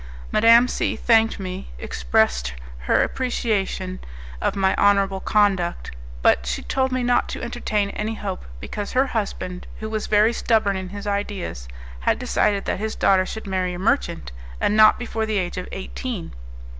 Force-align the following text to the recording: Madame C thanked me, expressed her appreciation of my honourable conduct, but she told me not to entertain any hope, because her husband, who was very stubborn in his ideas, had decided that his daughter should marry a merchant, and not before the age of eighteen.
Madame 0.31 0.67
C 0.67 0.95
thanked 0.95 1.39
me, 1.39 1.69
expressed 1.77 2.55
her 2.87 3.03
appreciation 3.03 3.99
of 4.41 4.55
my 4.55 4.73
honourable 4.75 5.19
conduct, 5.19 5.91
but 6.23 6.47
she 6.47 6.63
told 6.63 6.91
me 6.91 7.03
not 7.03 7.29
to 7.29 7.43
entertain 7.43 7.91
any 7.91 8.15
hope, 8.15 8.43
because 8.59 8.93
her 8.93 9.05
husband, 9.05 9.67
who 9.79 9.87
was 9.87 10.07
very 10.07 10.33
stubborn 10.33 10.75
in 10.75 10.89
his 10.89 11.05
ideas, 11.05 11.67
had 11.99 12.17
decided 12.17 12.65
that 12.65 12.79
his 12.79 12.95
daughter 12.95 13.27
should 13.27 13.45
marry 13.45 13.75
a 13.75 13.77
merchant, 13.77 14.31
and 14.59 14.75
not 14.75 14.97
before 14.97 15.27
the 15.27 15.37
age 15.37 15.55
of 15.59 15.67
eighteen. 15.71 16.33